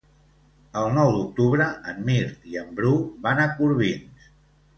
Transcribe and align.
El 0.79 0.87
nou 0.95 1.11
d'octubre 1.15 1.67
en 1.91 1.99
Mirt 2.07 2.49
i 2.55 2.59
en 2.63 2.73
Bru 2.81 2.95
van 3.27 3.45
a 3.45 3.47
Corbins. 3.61 4.27